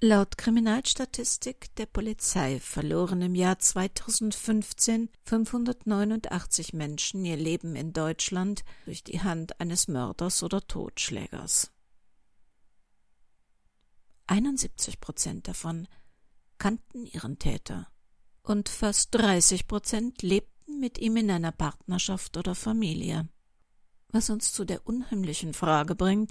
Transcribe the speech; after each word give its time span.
Laut 0.00 0.38
Kriminalstatistik 0.38 1.74
der 1.74 1.86
Polizei 1.86 2.60
verloren 2.60 3.20
im 3.20 3.34
Jahr 3.34 3.58
2015 3.58 5.08
589 5.24 6.72
Menschen 6.72 7.24
ihr 7.24 7.36
Leben 7.36 7.74
in 7.74 7.92
Deutschland 7.92 8.64
durch 8.84 9.02
die 9.02 9.20
Hand 9.20 9.60
eines 9.60 9.88
Mörders 9.88 10.44
oder 10.44 10.64
Totschlägers. 10.64 11.72
71 14.28 15.00
Prozent 15.00 15.48
davon 15.48 15.88
kannten 16.58 17.04
ihren 17.04 17.40
Täter 17.40 17.88
und 18.44 18.68
fast 18.68 19.12
30 19.16 19.66
Prozent 19.66 20.22
lebten 20.22 20.78
mit 20.78 20.98
ihm 20.98 21.16
in 21.16 21.28
einer 21.28 21.50
Partnerschaft 21.50 22.36
oder 22.36 22.54
Familie. 22.54 23.28
Was 24.10 24.30
uns 24.30 24.52
zu 24.52 24.64
der 24.64 24.86
unheimlichen 24.86 25.54
Frage 25.54 25.96
bringt, 25.96 26.30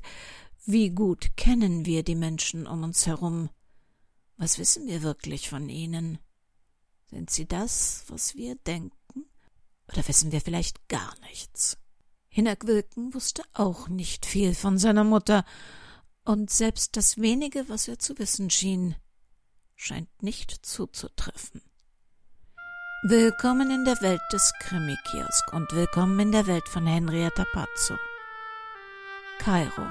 wie 0.65 0.89
gut 0.89 1.35
kennen 1.35 1.85
wir 1.85 2.03
die 2.03 2.15
Menschen 2.15 2.65
um 2.65 2.83
uns 2.83 3.05
herum? 3.07 3.49
Was 4.37 4.59
wissen 4.59 4.85
wir 4.85 5.01
wirklich 5.01 5.49
von 5.49 5.67
ihnen? 5.67 6.19
Sind 7.09 7.31
sie 7.31 7.47
das, 7.47 8.03
was 8.07 8.35
wir 8.35 8.55
denken? 8.55 9.25
Oder 9.91 10.07
wissen 10.07 10.31
wir 10.31 10.41
vielleicht 10.41 10.87
gar 10.89 11.15
nichts? 11.21 11.77
Hinak 12.29 12.67
Wilken 12.67 13.15
wusste 13.15 13.41
auch 13.53 13.87
nicht 13.87 14.27
viel 14.27 14.53
von 14.53 14.77
seiner 14.77 15.03
Mutter, 15.03 15.43
und 16.23 16.51
selbst 16.51 16.97
das 16.97 17.17
wenige, 17.17 17.67
was 17.69 17.87
er 17.87 17.99
zu 17.99 18.19
wissen 18.19 18.49
schien, 18.49 18.95
scheint 19.75 20.21
nicht 20.21 20.65
zuzutreffen. 20.65 21.61
Willkommen 23.03 23.71
in 23.71 23.85
der 23.85 23.99
Welt 24.01 24.21
des 24.33 24.51
Krimi-Kiosk 24.59 25.53
und 25.53 25.71
willkommen 25.71 26.19
in 26.19 26.31
der 26.31 26.45
Welt 26.45 26.67
von 26.67 26.85
Henrietta 26.85 27.45
Pazzo. 27.53 27.95
Kairo. 29.39 29.87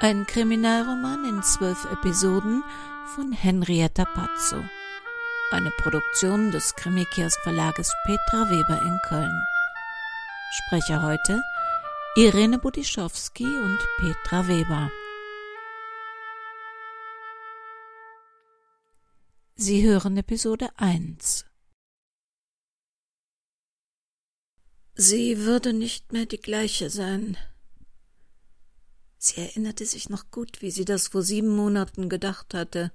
Ein 0.00 0.26
Kriminalroman 0.26 1.24
in 1.24 1.42
zwölf 1.42 1.84
Episoden 1.86 2.62
von 3.14 3.32
Henrietta 3.32 4.04
Pazzo. 4.04 4.64
Eine 5.52 5.70
Produktion 5.70 6.50
des 6.50 6.74
Krimikiosk 6.74 7.40
Verlages 7.42 7.92
Petra 8.04 8.50
Weber 8.50 8.82
in 8.82 8.98
Köln. 9.08 9.46
Sprecher 10.52 11.02
heute 11.02 11.40
Irene 12.16 12.58
Budischowski 12.58 13.44
und 13.44 13.78
Petra 13.98 14.48
Weber. 14.48 14.90
Sie 19.54 19.86
hören 19.86 20.16
Episode 20.16 20.70
1. 20.76 21.46
Sie 24.94 25.38
würde 25.38 25.72
nicht 25.72 26.12
mehr 26.12 26.26
die 26.26 26.40
gleiche 26.40 26.90
sein. 26.90 27.36
Sie 29.18 29.40
erinnerte 29.40 29.86
sich 29.86 30.08
noch 30.08 30.30
gut, 30.30 30.62
wie 30.62 30.70
sie 30.70 30.84
das 30.84 31.08
vor 31.08 31.22
sieben 31.22 31.54
Monaten 31.54 32.08
gedacht 32.08 32.54
hatte, 32.54 32.92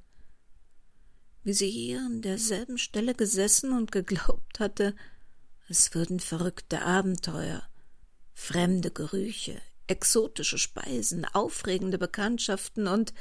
wie 1.43 1.53
sie 1.53 1.69
hier 1.69 1.99
an 1.99 2.21
derselben 2.21 2.77
Stelle 2.77 3.15
gesessen 3.15 3.73
und 3.73 3.91
geglaubt 3.91 4.59
hatte, 4.59 4.95
es 5.67 5.93
würden 5.95 6.19
verrückte 6.19 6.81
Abenteuer, 6.81 7.63
fremde 8.33 8.91
Gerüche, 8.91 9.61
exotische 9.87 10.57
Speisen, 10.57 11.25
aufregende 11.25 11.97
Bekanntschaften 11.97 12.87
und 12.87 13.13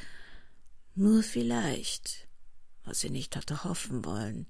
nur 0.95 1.23
vielleicht, 1.23 2.29
was 2.85 3.01
sie 3.01 3.11
nicht 3.11 3.37
hatte 3.37 3.65
hoffen 3.65 4.05
wollen, 4.05 4.47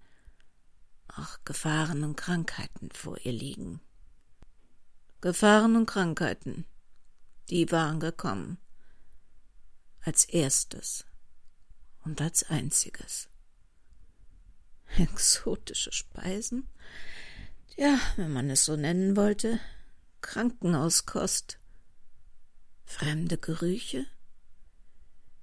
auch 1.08 1.38
Gefahren 1.44 2.04
und 2.04 2.16
Krankheiten 2.16 2.90
vor 2.92 3.18
ihr 3.24 3.32
liegen. 3.32 3.80
Gefahren 5.20 5.76
und 5.76 5.86
Krankheiten, 5.86 6.64
die 7.50 7.70
waren 7.70 8.00
gekommen. 8.00 8.58
Als 10.02 10.24
erstes 10.24 11.04
und 12.04 12.20
als 12.20 12.48
einziges. 12.48 13.28
Exotische 14.96 15.92
Speisen? 15.92 16.68
Ja, 17.76 17.98
wenn 18.16 18.32
man 18.32 18.50
es 18.50 18.64
so 18.64 18.76
nennen 18.76 19.16
wollte. 19.16 19.60
Krankenhauskost. 20.20 21.58
Fremde 22.84 23.38
Gerüche? 23.38 24.06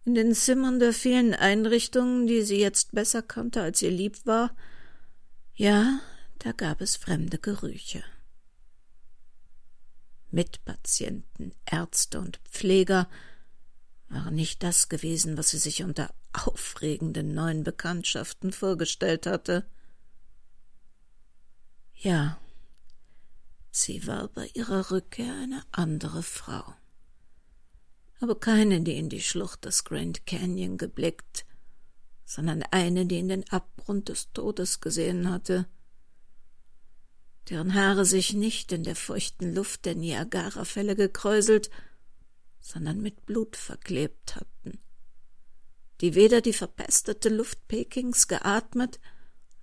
In 0.06 0.16
den 0.16 0.34
Zimmern 0.34 0.80
der 0.80 0.94
vielen 0.94 1.34
Einrichtungen, 1.34 2.28
die 2.28 2.42
sie 2.42 2.60
jetzt 2.60 2.94
besser 2.94 3.22
kannte, 3.22 3.62
als 3.62 3.82
ihr 3.82 3.92
lieb 3.92 4.26
war, 4.26 4.56
ja, 5.54 6.00
da 6.40 6.52
gab 6.52 6.82
es 6.82 6.96
fremde 6.96 7.38
Gerüche. 7.40 8.04
Mitpatienten, 10.32 11.54
Ärzte 11.66 12.20
und 12.20 12.38
Pfleger 12.50 13.10
waren 14.10 14.36
nicht 14.36 14.64
das 14.64 14.90
gewesen, 14.90 15.38
was 15.38 15.50
sie 15.50 15.58
sich 15.58 15.84
unter 15.84 16.14
aufregenden 16.34 17.34
neuen 17.34 17.64
Bekanntschaften 17.64 18.52
vorgestellt 18.52 19.26
hatte. 19.26 19.66
Ja, 21.96 22.40
sie 23.72 24.06
war 24.08 24.28
bei 24.30 24.50
ihrer 24.54 24.92
Rückkehr 24.92 25.34
eine 25.34 25.64
andere 25.72 26.24
Frau. 26.24 26.74
Aber 28.20 28.40
keine, 28.40 28.82
die 28.82 28.98
in 28.98 29.10
die 29.10 29.22
Schlucht 29.22 29.66
des 29.66 29.84
Grand 29.84 30.26
Canyon 30.26 30.78
geblickt, 30.78 31.46
sondern 32.26 32.64
eine, 32.72 33.06
die 33.06 33.20
in 33.20 33.30
den 33.30 33.48
Abgrund 33.50 34.10
des 34.10 34.32
Todes 34.34 34.82
gesehen 34.82 35.30
hatte, 35.30 35.68
deren 37.50 37.74
Haare 37.74 38.06
sich 38.06 38.34
nicht 38.34 38.72
in 38.72 38.84
der 38.84 38.96
feuchten 38.96 39.54
Luft 39.54 39.86
der 39.86 39.96
Niagarafälle 39.96 40.96
gekräuselt, 40.96 41.70
sondern 42.60 43.02
mit 43.02 43.26
Blut 43.26 43.56
verklebt 43.56 44.36
hatten, 44.36 44.80
die 46.02 46.16
weder 46.16 46.42
die 46.42 46.54
verpestete 46.54 47.30
Luft 47.30 47.68
Pekings 47.68 48.28
geatmet, 48.28 49.00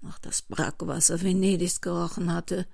noch 0.01 0.19
das 0.19 0.43
Brackwasser 0.43 1.23
Venedigs 1.23 1.81
gerochen 1.81 2.33
hatte, 2.33 2.67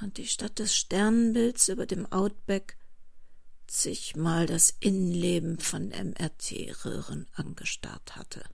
und 0.00 0.18
die 0.18 0.26
statt 0.26 0.58
des 0.58 0.74
Sternenbilds 0.74 1.68
über 1.68 1.86
dem 1.86 2.10
Outback 2.12 2.76
zigmal 3.66 4.46
das 4.46 4.74
Innenleben 4.80 5.58
von 5.58 5.88
MRT-Röhren 5.88 7.26
angestarrt 7.32 8.16
hatte. 8.16 8.44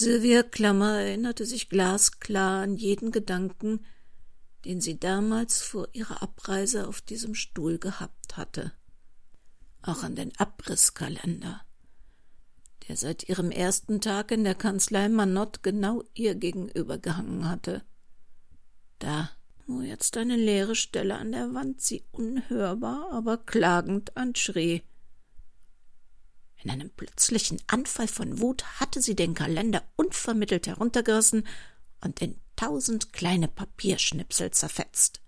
Sylvia 0.00 0.44
Klammer 0.44 1.00
erinnerte 1.00 1.44
sich 1.44 1.68
glasklar 1.68 2.62
an 2.62 2.76
jeden 2.76 3.10
Gedanken, 3.10 3.84
den 4.64 4.80
sie 4.80 5.00
damals 5.00 5.60
vor 5.60 5.88
ihrer 5.92 6.22
Abreise 6.22 6.86
auf 6.86 7.00
diesem 7.00 7.34
Stuhl 7.34 7.80
gehabt 7.80 8.36
hatte. 8.36 8.70
Auch 9.82 10.04
an 10.04 10.14
den 10.14 10.30
Abrisskalender, 10.38 11.62
der 12.86 12.96
seit 12.96 13.28
ihrem 13.28 13.50
ersten 13.50 14.00
Tag 14.00 14.30
in 14.30 14.44
der 14.44 14.54
Kanzlei 14.54 15.08
Manott 15.08 15.64
genau 15.64 16.04
ihr 16.14 16.36
gegenüber 16.36 16.98
gehangen 16.98 17.48
hatte. 17.48 17.82
Da, 19.00 19.32
wo 19.66 19.80
jetzt 19.80 20.16
eine 20.16 20.36
leere 20.36 20.76
Stelle 20.76 21.16
an 21.16 21.32
der 21.32 21.54
Wand 21.54 21.80
sie 21.80 22.04
unhörbar, 22.12 23.10
aber 23.10 23.36
klagend 23.36 24.16
anschrie. 24.16 24.84
In 26.62 26.70
einem 26.70 26.90
plötzlichen 26.90 27.60
Anfall 27.68 28.08
von 28.08 28.40
Wut 28.40 28.64
hatte 28.80 29.00
sie 29.00 29.14
den 29.14 29.34
Kalender 29.34 29.82
unvermittelt 29.96 30.66
heruntergerissen 30.66 31.46
und 32.00 32.20
in 32.20 32.40
tausend 32.56 33.12
kleine 33.12 33.48
Papierschnipsel 33.48 34.50
zerfetzt. 34.50 35.20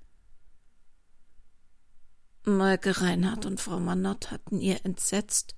Maike 2.45 3.01
Reinhardt 3.01 3.47
und 3.47 3.61
Frau 3.61 3.79
Manott 3.79 4.31
hatten 4.31 4.61
ihr 4.61 4.85
entsetzt, 4.85 5.55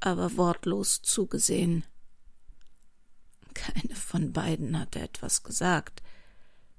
aber 0.00 0.36
wortlos 0.36 1.00
zugesehen. 1.00 1.84
Keine 3.54 3.94
von 3.94 4.32
beiden 4.32 4.78
hatte 4.78 5.00
etwas 5.00 5.42
gesagt. 5.42 6.02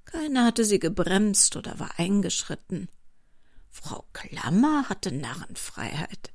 Keine 0.05 0.43
hatte 0.43 0.65
sie 0.65 0.79
gebremst 0.79 1.55
oder 1.55 1.79
war 1.79 1.97
eingeschritten. 1.97 2.89
Frau 3.71 4.05
Klammer 4.13 4.89
hatte 4.89 5.11
Narrenfreiheit. 5.11 6.31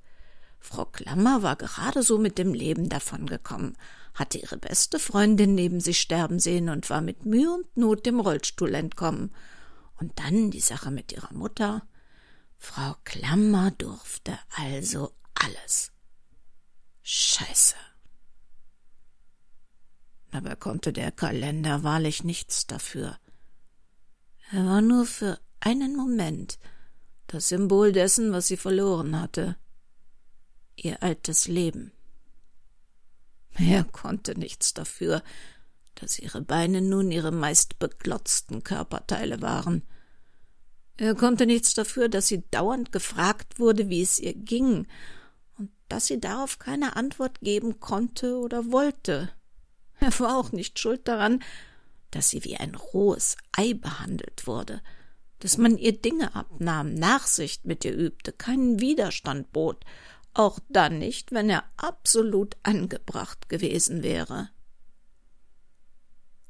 Frau 0.61 0.85
Klammer 0.85 1.43
war 1.43 1.57
gerade 1.57 2.03
so 2.03 2.19
mit 2.19 2.39
dem 2.39 2.53
Leben 2.53 2.89
davongekommen, 2.89 3.77
hatte 4.15 4.39
ihre 4.39 4.59
beste 4.59 4.99
Freundin 4.99 5.55
neben 5.55 5.81
sich 5.81 6.01
sterben 6.01 6.41
sehen 6.41 6.69
und 6.69 6.91
war 6.91 7.01
mit 7.01 7.25
Mühe 7.25 7.53
und 7.53 7.77
Not 7.77 8.07
dem 8.07 8.21
Rollstuhl 8.21 8.75
entkommen. 8.75 9.35
Und 9.99 10.19
dann 10.19 10.51
die 10.51 10.61
Sache 10.61 10.91
mit 10.91 11.13
ihrer 11.13 11.33
Mutter. 11.33 11.83
Frau 12.57 12.95
Klammer 13.05 13.71
durfte 13.73 14.39
also 14.57 15.13
alles. 15.35 15.93
Scheiße. 17.03 17.77
Aber 20.33 20.57
konnte 20.57 20.93
der 20.93 21.11
Kalender 21.11 21.83
wahrlich 21.83 22.23
nichts 22.23 22.67
dafür. 22.67 23.19
Er 24.53 24.67
war 24.67 24.81
nur 24.83 25.07
für 25.07 25.39
einen 25.61 25.97
Moment 25.97 26.59
das 27.29 27.49
Symbol 27.49 27.93
dessen, 27.93 28.33
was 28.33 28.47
sie 28.47 28.57
verloren 28.57 29.21
hatte 29.21 29.57
ihr 30.85 31.03
altes 31.03 31.49
Leben. 31.49 31.93
Er 33.59 33.85
konnte 33.85 34.39
nichts 34.39 34.75
dafür, 34.75 35.23
dass 35.95 36.19
ihre 36.19 36.43
Beine 36.43 36.81
nun 36.81 37.11
ihre 37.11 37.33
meist 37.33 37.79
beklotzten 37.79 38.63
Körperteile 38.63 39.43
waren. 39.43 39.83
Er 40.97 41.15
konnte 41.15 41.47
nichts 41.47 41.75
dafür, 41.75 42.09
dass 42.09 42.29
sie 42.29 42.45
dauernd 42.51 42.93
gefragt 42.93 43.59
wurde, 43.59 43.89
wie 43.89 44.03
es 44.03 44.19
ihr 44.19 44.35
ging, 44.35 44.87
und 45.57 45.71
dass 45.89 46.07
sie 46.07 46.21
darauf 46.21 46.59
keine 46.59 46.97
Antwort 46.97 47.41
geben 47.41 47.81
konnte 47.81 48.39
oder 48.39 48.71
wollte. 48.71 49.31
Er 50.01 50.17
war 50.21 50.37
auch 50.37 50.53
nicht 50.53 50.79
schuld 50.79 51.07
daran, 51.09 51.43
dass 52.11 52.31
sie 52.31 52.45
wie 52.45 52.57
ein 52.57 52.75
rohes 52.75 53.37
Ei 53.53 53.75
behandelt 53.75 54.47
wurde, 54.47 54.81
dass 55.41 55.59
man 55.59 55.77
ihr 55.77 56.01
Dinge 56.01 56.35
abnahm, 56.35 56.95
Nachsicht 56.95 57.65
mit 57.65 57.85
ihr 57.85 57.97
übte, 57.97 58.33
keinen 58.33 58.81
Widerstand 58.81 59.53
bot, 59.53 59.85
auch 60.35 60.59
dann 60.69 60.99
nicht, 60.99 61.33
wenn 61.33 61.51
er 61.51 61.65
absolut 61.77 62.57
angebracht 62.63 63.49
gewesen 63.49 64.03
wäre. 64.03 64.51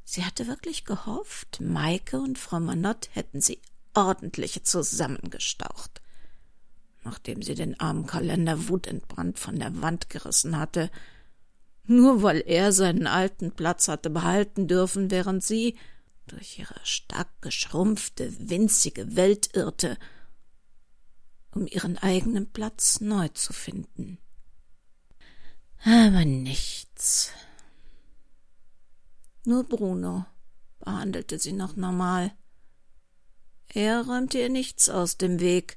Sie 0.05 0.25
hatte 0.25 0.47
wirklich 0.47 0.85
gehofft, 0.85 1.61
Maike 1.61 2.19
und 2.19 2.39
Frau 2.39 2.61
Manott 2.61 3.11
hätten 3.13 3.41
sie 3.41 3.61
ordentlich 3.95 4.65
zusammengestaucht. 4.65 6.01
Nachdem 7.05 7.43
sie 7.43 7.55
den 7.55 7.79
armen 7.79 8.07
Kalender 8.07 8.69
wutentbrannt 8.69 9.39
von 9.39 9.59
der 9.59 9.83
Wand 9.83 10.09
gerissen 10.11 10.59
hatte, 10.59 10.91
nur 11.85 12.23
weil 12.23 12.43
er 12.47 12.73
seinen 12.73 13.07
alten 13.07 13.53
Platz 13.53 13.89
hatte 13.89 14.11
behalten 14.11 14.69
dürfen, 14.69 15.11
während 15.11 15.43
sie 15.43 15.77
durch 16.27 16.59
ihre 16.59 16.79
stark 16.85 17.29
geschrumpfte, 17.41 18.33
winzige 18.39 19.17
Welt 19.17 19.55
irrte, 19.55 19.99
um 21.59 21.67
ihren 21.67 21.99
eigenen 21.99 22.51
Platz 22.51 23.01
neu 23.01 23.29
zu 23.29 23.53
finden. 23.53 24.19
Aber 25.85 26.25
nichts. 26.25 27.33
Nur 29.45 29.65
Bruno 29.65 30.25
behandelte 30.79 31.39
sie 31.39 31.53
noch 31.53 31.75
normal. 31.75 32.33
Er 33.67 34.07
räumte 34.07 34.39
ihr 34.39 34.49
nichts 34.49 34.89
aus 34.89 35.17
dem 35.17 35.41
Weg, 35.41 35.77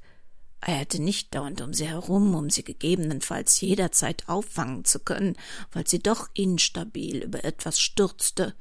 eierte 0.60 1.02
nicht 1.02 1.34
dauernd 1.34 1.60
um 1.60 1.74
sie 1.74 1.88
herum, 1.88 2.34
um 2.34 2.48
sie 2.48 2.62
gegebenenfalls 2.62 3.60
jederzeit 3.60 4.28
auffangen 4.28 4.84
zu 4.84 5.00
können, 5.00 5.36
weil 5.72 5.86
sie 5.86 5.98
doch 5.98 6.30
instabil 6.34 7.22
über 7.22 7.44
etwas 7.44 7.80
stürzte, 7.80 8.54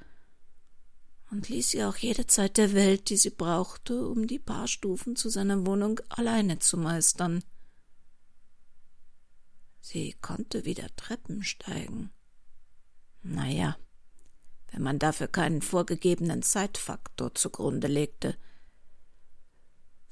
und 1.32 1.50
ließ 1.50 1.74
ihr 1.74 1.90
auch 1.90 1.98
jede 1.98 2.28
Zeit 2.28 2.58
der 2.58 2.74
Welt, 2.74 3.10
die 3.10 3.18
sie 3.18 3.30
brauchte, 3.30 4.06
um 4.08 4.28
die 4.28 4.40
paar 4.40 4.68
Stufen 4.68 5.16
zu 5.16 5.30
seiner 5.30 5.66
Wohnung 5.66 6.00
alleine 6.10 6.60
zu 6.60 6.78
meistern. 6.78 7.44
Sie 9.80 10.16
konnte 10.22 10.66
wieder 10.66 10.88
Treppen 10.96 11.44
steigen. 11.44 12.12
Na 13.24 13.48
ja, 13.48 13.78
wenn 14.72 14.84
man 14.84 15.00
dafür 15.00 15.28
keinen 15.28 15.62
vorgegebenen 15.62 16.44
Zeitfaktor 16.44 17.34
zugrunde 17.34 17.88
legte– 17.88 18.36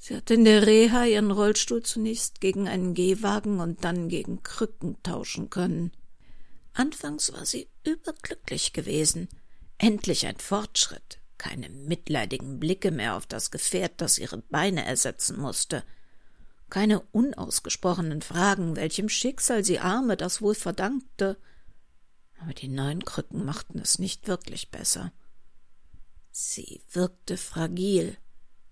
Sie 0.02 0.16
hat 0.16 0.30
in 0.30 0.46
der 0.46 0.66
Reha 0.66 1.04
ihren 1.04 1.30
Rollstuhl 1.30 1.82
zunächst 1.82 2.40
gegen 2.40 2.66
einen 2.66 2.94
Gehwagen 2.94 3.60
und 3.60 3.84
dann 3.84 4.08
gegen 4.08 4.42
Krücken 4.42 4.96
tauschen 5.02 5.50
können. 5.50 5.92
Anfangs 6.72 7.34
war 7.34 7.44
sie 7.44 7.68
überglücklich 7.84 8.72
gewesen. 8.72 9.28
Endlich 9.82 10.26
ein 10.26 10.36
Fortschritt, 10.36 11.20
keine 11.38 11.70
mitleidigen 11.70 12.60
Blicke 12.60 12.90
mehr 12.90 13.16
auf 13.16 13.24
das 13.24 13.50
Gefährt, 13.50 14.02
das 14.02 14.18
ihre 14.18 14.36
Beine 14.36 14.84
ersetzen 14.84 15.40
musste, 15.40 15.84
keine 16.68 17.00
unausgesprochenen 17.00 18.20
Fragen, 18.20 18.76
welchem 18.76 19.08
Schicksal 19.08 19.64
sie 19.64 19.78
Arme 19.78 20.18
das 20.18 20.42
wohl 20.42 20.54
verdankte. 20.54 21.38
Aber 22.42 22.52
die 22.52 22.68
neuen 22.68 23.06
Krücken 23.06 23.42
machten 23.46 23.78
es 23.78 23.98
nicht 23.98 24.28
wirklich 24.28 24.70
besser. 24.70 25.14
Sie 26.30 26.82
wirkte 26.92 27.38
fragil, 27.38 28.18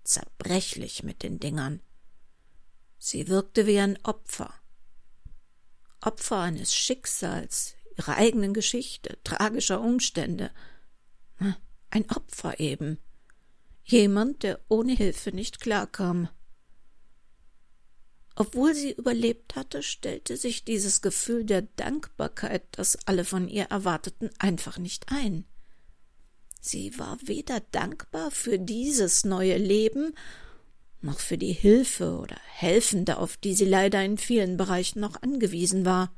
zerbrechlich 0.03 1.01
mit 1.01 1.23
den 1.23 1.39
Dingern. 1.39 1.81
Sie 2.99 3.27
wirkte 3.27 3.65
wie 3.65 3.79
ein 3.79 3.97
Opfer. 4.03 4.53
Opfer 6.01 6.37
eines 6.37 6.75
Schicksals, 6.75 7.73
ihrer 7.97 8.15
eigenen 8.15 8.53
Geschichte, 8.53 9.17
tragischer 9.23 9.81
Umstände. 9.81 10.51
Ein 11.91 12.09
Opfer 12.11 12.59
eben. 12.59 12.97
Jemand, 13.83 14.43
der 14.43 14.59
ohne 14.67 14.93
Hilfe 14.93 15.31
nicht 15.31 15.59
klarkam. 15.59 16.29
Obwohl 18.35 18.73
sie 18.73 18.91
überlebt 18.91 19.55
hatte, 19.55 19.83
stellte 19.83 20.37
sich 20.37 20.63
dieses 20.63 21.01
Gefühl 21.01 21.43
der 21.43 21.63
Dankbarkeit, 21.63 22.63
das 22.71 23.07
alle 23.07 23.25
von 23.25 23.47
ihr 23.47 23.65
erwarteten, 23.65 24.29
einfach 24.37 24.77
nicht 24.77 25.11
ein. 25.11 25.45
Sie 26.61 26.97
war 26.99 27.17
weder 27.23 27.61
dankbar 27.71 28.31
für 28.31 28.59
dieses 28.59 29.25
neue 29.25 29.57
Leben 29.57 30.13
noch 31.01 31.19
für 31.19 31.37
die 31.37 31.53
Hilfe 31.53 32.17
oder 32.17 32.37
Helfende, 32.45 33.17
auf 33.17 33.37
die 33.37 33.53
sie 33.53 33.65
leider 33.65 34.03
in 34.03 34.17
vielen 34.17 34.57
Bereichen 34.57 34.99
noch 34.99 35.21
angewiesen 35.21 35.85
war. 35.85 36.13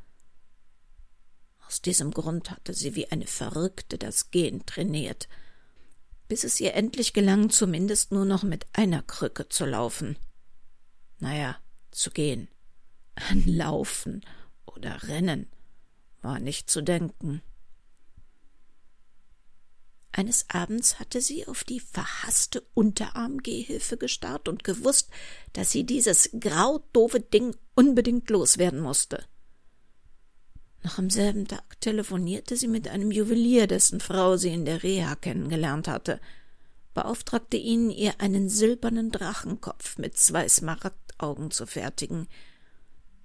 Aus 1.71 1.81
diesem 1.81 2.11
Grund 2.11 2.51
hatte 2.51 2.73
sie 2.73 2.95
wie 2.95 3.09
eine 3.13 3.27
Verrückte 3.27 3.97
das 3.97 4.29
Gehen 4.29 4.65
trainiert, 4.65 5.29
bis 6.27 6.43
es 6.43 6.59
ihr 6.59 6.73
endlich 6.73 7.13
gelang, 7.13 7.49
zumindest 7.49 8.11
nur 8.11 8.25
noch 8.25 8.43
mit 8.43 8.65
einer 8.73 9.01
Krücke 9.01 9.47
zu 9.47 9.65
laufen. 9.65 10.17
Naja, 11.19 11.55
zu 11.91 12.11
gehen. 12.11 12.49
An 13.15 13.45
Laufen 13.45 14.19
oder 14.65 15.03
Rennen 15.03 15.49
war 16.21 16.39
nicht 16.39 16.69
zu 16.69 16.81
denken. 16.81 17.41
Eines 20.11 20.49
Abends 20.49 20.99
hatte 20.99 21.21
sie 21.21 21.47
auf 21.47 21.63
die 21.63 21.79
verhasste 21.79 22.67
Unterarmgehhilfe 22.73 23.95
gestarrt 23.95 24.49
und 24.49 24.65
gewusst, 24.65 25.09
dass 25.53 25.71
sie 25.71 25.85
dieses 25.85 26.31
graudoofe 26.37 27.21
Ding 27.21 27.55
unbedingt 27.75 28.29
loswerden 28.29 28.81
musste. 28.81 29.25
Noch 30.83 30.97
am 30.97 31.09
selben 31.09 31.47
Tag 31.47 31.79
telefonierte 31.79 32.57
sie 32.57 32.67
mit 32.67 32.87
einem 32.87 33.11
Juwelier, 33.11 33.67
dessen 33.67 33.99
Frau 33.99 34.37
sie 34.37 34.53
in 34.53 34.65
der 34.65 34.83
Reha 34.83 35.15
kennengelernt 35.15 35.87
hatte, 35.87 36.19
beauftragte 36.93 37.57
ihn, 37.57 37.89
ihr 37.89 38.19
einen 38.19 38.49
silbernen 38.49 39.11
Drachenkopf 39.11 39.97
mit 39.97 40.17
zwei 40.17 40.49
Smaragdaugen 40.49 41.51
zu 41.51 41.65
fertigen, 41.65 42.27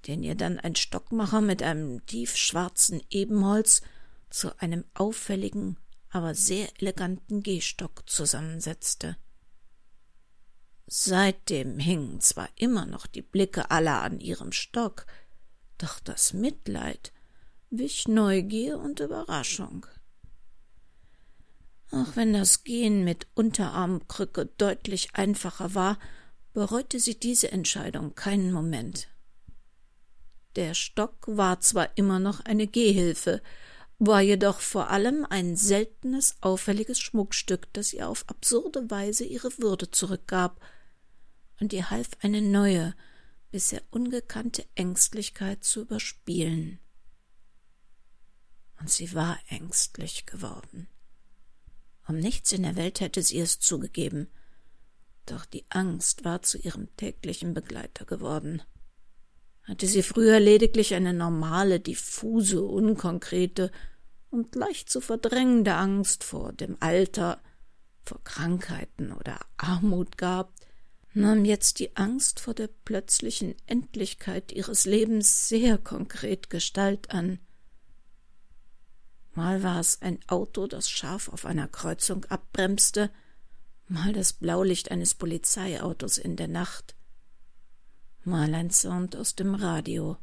den 0.06 0.22
ihr 0.22 0.34
dann 0.34 0.60
ein 0.60 0.76
Stockmacher 0.76 1.40
mit 1.40 1.62
einem 1.62 2.04
tiefschwarzen 2.06 3.02
Ebenholz 3.10 3.82
zu 4.30 4.58
einem 4.60 4.84
auffälligen 4.94 5.78
aber 6.16 6.34
sehr 6.34 6.68
eleganten 6.80 7.42
Gehstock 7.42 8.08
zusammensetzte. 8.08 9.18
Seitdem 10.86 11.78
hingen 11.78 12.20
zwar 12.22 12.48
immer 12.56 12.86
noch 12.86 13.06
die 13.06 13.20
Blicke 13.20 13.70
aller 13.70 14.00
an 14.02 14.20
ihrem 14.20 14.52
Stock, 14.52 15.06
doch 15.76 16.00
das 16.00 16.32
Mitleid 16.32 17.12
wich 17.70 18.08
Neugier 18.08 18.78
und 18.78 19.00
Überraschung. 19.00 19.86
Auch 21.90 22.16
wenn 22.16 22.32
das 22.32 22.64
Gehen 22.64 23.04
mit 23.04 23.26
Unterarmkrücke 23.34 24.46
deutlich 24.58 25.10
einfacher 25.14 25.74
war, 25.74 25.98
bereute 26.52 26.98
sie 27.00 27.18
diese 27.18 27.52
Entscheidung 27.52 28.14
keinen 28.14 28.52
Moment. 28.52 29.08
Der 30.56 30.74
Stock 30.74 31.16
war 31.26 31.60
zwar 31.60 31.96
immer 31.96 32.18
noch 32.18 32.40
eine 32.40 32.66
Gehhilfe, 32.66 33.42
war 33.98 34.20
jedoch 34.20 34.60
vor 34.60 34.90
allem 34.90 35.26
ein 35.28 35.56
seltenes, 35.56 36.36
auffälliges 36.40 36.98
Schmuckstück, 36.98 37.72
das 37.72 37.92
ihr 37.92 38.08
auf 38.08 38.24
absurde 38.28 38.90
Weise 38.90 39.24
ihre 39.24 39.50
Würde 39.58 39.90
zurückgab 39.90 40.60
und 41.60 41.72
ihr 41.72 41.90
half, 41.90 42.08
eine 42.20 42.42
neue, 42.42 42.94
bisher 43.50 43.82
ungekannte 43.90 44.64
Ängstlichkeit 44.74 45.64
zu 45.64 45.82
überspielen. 45.82 46.78
Und 48.78 48.90
sie 48.90 49.14
war 49.14 49.38
ängstlich 49.48 50.26
geworden. 50.26 50.88
Um 52.08 52.18
nichts 52.18 52.52
in 52.52 52.62
der 52.62 52.76
Welt 52.76 53.00
hätte 53.00 53.22
sie 53.22 53.40
es 53.40 53.58
zugegeben, 53.58 54.28
doch 55.26 55.44
die 55.44 55.64
Angst 55.70 56.24
war 56.24 56.42
zu 56.42 56.58
ihrem 56.58 56.94
täglichen 56.96 57.52
Begleiter 57.52 58.04
geworden. 58.04 58.62
Hatte 59.64 59.88
sie 59.88 60.04
früher 60.04 60.38
lediglich 60.38 60.94
eine 60.94 61.12
normale, 61.12 61.80
diffuse, 61.80 62.62
unkonkrete 62.62 63.72
und 64.30 64.54
leicht 64.54 64.88
zu 64.88 65.00
verdrängende 65.00 65.74
Angst 65.74 66.22
vor 66.22 66.52
dem 66.52 66.76
Alter, 66.78 67.40
vor 68.04 68.22
Krankheiten 68.22 69.12
oder 69.12 69.40
Armut 69.56 70.16
gehabt, 70.16 70.66
nahm 71.12 71.44
jetzt 71.44 71.80
die 71.80 71.96
Angst 71.96 72.38
vor 72.38 72.54
der 72.54 72.68
plötzlichen 72.84 73.56
Endlichkeit 73.66 74.52
ihres 74.52 74.84
Lebens 74.84 75.48
sehr 75.48 75.78
konkret 75.78 76.50
Gestalt 76.50 77.10
an. 77.10 77.40
Mal 79.36 79.62
war 79.62 79.78
es 79.78 80.00
ein 80.00 80.18
Auto, 80.28 80.66
das 80.66 80.88
scharf 80.88 81.28
auf 81.28 81.44
einer 81.44 81.68
Kreuzung 81.68 82.24
abbremste, 82.24 83.10
mal 83.86 84.14
das 84.14 84.32
Blaulicht 84.32 84.90
eines 84.90 85.14
Polizeiautos 85.14 86.16
in 86.16 86.36
der 86.36 86.48
Nacht, 86.48 86.96
mal 88.24 88.54
ein 88.54 88.70
Sound 88.70 89.14
aus 89.14 89.34
dem 89.34 89.54
Radio 89.54 90.16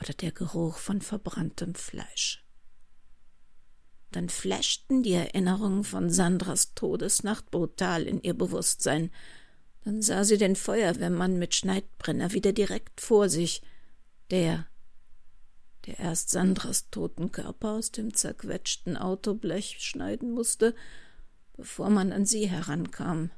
oder 0.00 0.14
der 0.14 0.32
Geruch 0.32 0.78
von 0.78 1.02
verbranntem 1.02 1.74
Fleisch. 1.74 2.42
Dann 4.10 4.30
flaschten 4.30 5.02
die 5.02 5.12
Erinnerungen 5.12 5.84
von 5.84 6.08
Sandras 6.08 6.72
Todesnacht 6.74 7.50
brutal 7.50 8.04
in 8.04 8.22
ihr 8.22 8.32
Bewusstsein. 8.32 9.10
Dann 9.84 10.00
sah 10.00 10.24
sie 10.24 10.38
den 10.38 10.56
Feuerwehrmann 10.56 11.38
mit 11.38 11.54
Schneidbrenner 11.54 12.32
wieder 12.32 12.54
direkt 12.54 13.02
vor 13.02 13.28
sich, 13.28 13.60
der, 14.30 14.66
der 15.86 15.98
erst 15.98 16.30
Sandras 16.30 16.90
toten 16.90 17.32
Körper 17.32 17.72
aus 17.72 17.90
dem 17.90 18.14
zerquetschten 18.14 18.96
Autoblech 18.96 19.76
schneiden 19.80 20.32
musste, 20.32 20.74
bevor 21.56 21.90
man 21.90 22.12
an 22.12 22.26
sie 22.26 22.48
herankam. 22.48 23.30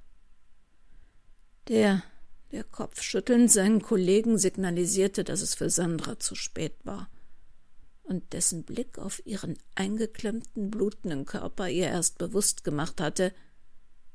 Der, 1.68 2.02
der 2.52 2.64
kopfschüttelnd 2.64 3.50
seinen 3.50 3.82
Kollegen 3.82 4.38
signalisierte, 4.38 5.24
dass 5.24 5.40
es 5.40 5.54
für 5.54 5.70
Sandra 5.70 6.18
zu 6.18 6.34
spät 6.34 6.74
war, 6.84 7.10
und 8.04 8.32
dessen 8.32 8.62
Blick 8.62 8.98
auf 8.98 9.20
ihren 9.26 9.58
eingeklemmten, 9.74 10.70
blutenden 10.70 11.24
Körper 11.24 11.68
ihr 11.68 11.88
erst 11.88 12.18
bewusst 12.18 12.62
gemacht 12.62 13.00
hatte, 13.00 13.34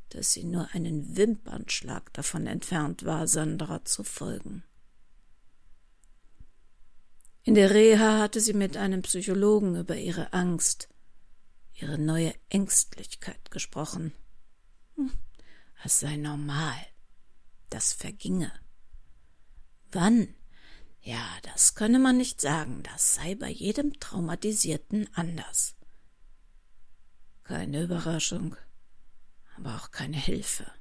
dass 0.10 0.32
sie 0.32 0.46
nur 0.46 0.70
einen 0.74 1.18
Wimpernschlag 1.18 2.14
davon 2.14 2.48
entfernt 2.48 3.04
war, 3.04 3.28
Sandra 3.28 3.84
zu 3.84 4.04
folgen. 4.04 4.64
In 7.44 7.56
der 7.56 7.72
Reha 7.72 8.20
hatte 8.20 8.40
sie 8.40 8.54
mit 8.54 8.78
einem 8.78 9.02
Psychologen 9.02 9.76
über 9.76 9.98
ihre 9.98 10.32
Angst, 10.32 10.90
ihre 11.74 11.98
neue 11.98 12.34
Ängstlichkeit 12.50 13.50
gesprochen. 13.50 14.14
Hm, 14.96 15.12
es 15.84 16.00
sei 16.00 16.18
normal, 16.18 16.78
das 17.72 17.94
verginge. 17.94 18.52
Wann? 19.92 20.36
Ja, 21.02 21.26
das 21.42 21.74
könne 21.74 21.98
man 21.98 22.18
nicht 22.18 22.40
sagen, 22.40 22.84
das 22.84 23.16
sei 23.16 23.34
bei 23.34 23.50
jedem 23.50 24.00
Traumatisierten 24.00 25.10
anders. 25.16 25.76
Keine 27.44 27.82
Überraschung, 27.82 28.56
aber 29.58 29.78
auch 29.78 29.90
keine 29.90 30.18
Hilfe. 30.18 30.72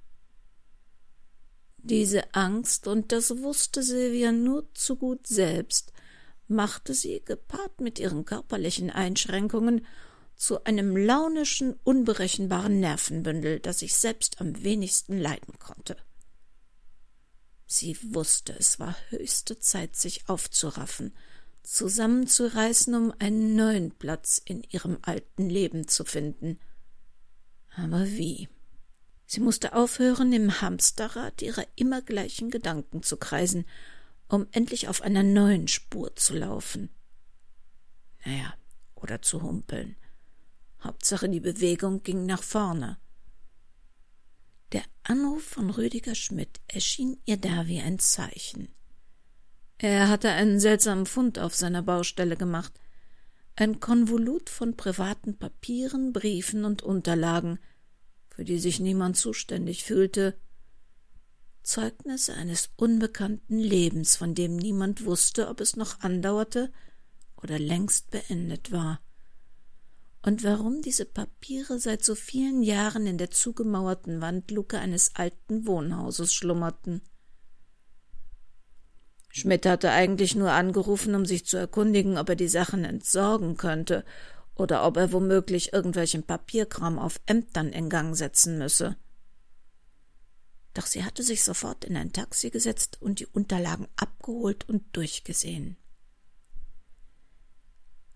Diese 1.78 2.34
Angst, 2.34 2.86
und 2.86 3.12
das 3.12 3.38
wusste 3.38 3.82
Silvia 3.82 4.30
nur 4.30 4.72
zu 4.74 4.96
gut 4.96 5.26
selbst, 5.26 5.94
machte 6.50 6.95
sie, 6.95 7.23
gepaart 7.25 7.80
mit 7.80 7.99
ihren 7.99 8.25
körperlichen 8.25 8.90
Einschränkungen, 8.90 9.87
zu 10.37 10.64
einem 10.64 10.97
launischen, 10.97 11.78
unberechenbaren 11.85 12.80
Nervenbündel, 12.80 13.61
das 13.61 13.83
ich 13.83 13.95
selbst 13.95 14.40
am 14.40 14.62
wenigsten 14.62 15.19
leiden 15.19 15.59
konnte. 15.59 15.97
Sie 17.66 17.97
wusste, 18.14 18.54
es 18.59 18.80
war 18.80 18.97
höchste 19.11 19.59
Zeit, 19.59 19.97
sich 19.97 20.28
aufzuraffen, 20.28 21.14
zusammenzureißen, 21.62 22.95
um 22.95 23.12
einen 23.19 23.54
neuen 23.54 23.92
Platz 23.92 24.40
in 24.42 24.62
ihrem 24.62 24.99
alten 25.02 25.49
Leben 25.49 25.87
zu 25.87 26.04
finden. 26.04 26.59
Aber 27.76 28.07
wie? 28.07 28.49
Sie 29.26 29.40
musste 29.40 29.75
aufhören, 29.75 30.33
im 30.33 30.61
Hamsterrad 30.62 31.42
ihrer 31.42 31.66
immer 31.76 32.00
gleichen 32.00 32.50
Gedanken 32.50 33.02
zu 33.02 33.19
kreisen 33.19 33.66
um 34.30 34.46
endlich 34.52 34.88
auf 34.88 35.02
einer 35.02 35.22
neuen 35.22 35.66
Spur 35.66 36.14
zu 36.14 36.37
laufen. 36.37 36.88
Naja, 38.25 38.54
oder 38.94 39.20
zu 39.22 39.42
humpeln. 39.42 39.96
Hauptsache 40.82 41.28
die 41.28 41.40
Bewegung 41.40 42.02
ging 42.02 42.26
nach 42.26 42.42
vorne. 42.42 42.99
Der 44.72 44.82
Anruf 45.02 45.42
von 45.42 45.70
Rüdiger 45.70 46.14
Schmidt 46.14 46.60
erschien 46.68 47.20
ihr 47.25 47.38
da 47.38 47.66
wie 47.66 47.80
ein 47.80 47.99
Zeichen. 47.99 48.68
Er 49.78 50.08
hatte 50.08 50.30
einen 50.30 50.60
seltsamen 50.60 51.06
Fund 51.06 51.38
auf 51.38 51.54
seiner 51.54 51.82
Baustelle 51.82 52.37
gemacht, 52.37 52.72
ein 53.56 53.80
Konvolut 53.80 54.49
von 54.49 54.76
privaten 54.76 55.38
Papieren, 55.38 56.12
Briefen 56.12 56.64
und 56.64 56.82
Unterlagen, 56.82 57.58
für 58.28 58.44
die 58.44 58.58
sich 58.58 58.78
niemand 58.78 59.16
zuständig 59.16 59.82
fühlte, 59.82 60.38
Zeugnisse 61.62 62.34
eines 62.34 62.70
unbekannten 62.76 63.58
Lebens, 63.58 64.16
von 64.16 64.34
dem 64.34 64.56
niemand 64.56 65.04
wusste, 65.04 65.48
ob 65.48 65.60
es 65.60 65.76
noch 65.76 66.00
andauerte 66.00 66.72
oder 67.42 67.58
längst 67.58 68.10
beendet 68.10 68.72
war. 68.72 69.00
Und 70.22 70.44
warum 70.44 70.82
diese 70.82 71.06
Papiere 71.06 71.78
seit 71.78 72.04
so 72.04 72.14
vielen 72.14 72.62
Jahren 72.62 73.06
in 73.06 73.18
der 73.18 73.30
zugemauerten 73.30 74.20
Wandluke 74.20 74.78
eines 74.78 75.14
alten 75.14 75.66
Wohnhauses 75.66 76.34
schlummerten. 76.34 77.00
Schmidt 79.30 79.64
hatte 79.64 79.90
eigentlich 79.90 80.34
nur 80.34 80.50
angerufen, 80.50 81.14
um 81.14 81.24
sich 81.24 81.46
zu 81.46 81.56
erkundigen, 81.56 82.18
ob 82.18 82.28
er 82.28 82.36
die 82.36 82.48
Sachen 82.48 82.84
entsorgen 82.84 83.56
könnte 83.56 84.04
oder 84.56 84.84
ob 84.84 84.96
er 84.96 85.12
womöglich 85.12 85.72
irgendwelchen 85.72 86.24
Papierkram 86.24 86.98
auf 86.98 87.20
Ämtern 87.26 87.68
in 87.68 87.88
Gang 87.88 88.16
setzen 88.16 88.58
müsse 88.58 88.96
doch 90.74 90.86
sie 90.86 91.04
hatte 91.04 91.22
sich 91.22 91.42
sofort 91.42 91.84
in 91.84 91.96
ein 91.96 92.12
Taxi 92.12 92.50
gesetzt 92.50 93.00
und 93.00 93.20
die 93.20 93.26
Unterlagen 93.26 93.88
abgeholt 93.96 94.68
und 94.68 94.84
durchgesehen. 94.96 95.76